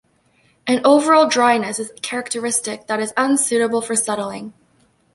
[0.65, 4.51] An overall dryness is characteristic that is unsuitable for settling.